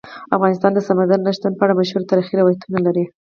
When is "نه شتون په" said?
1.25-1.63